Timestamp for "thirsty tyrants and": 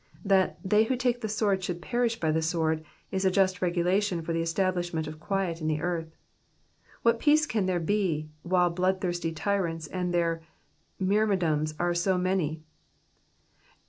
8.99-10.11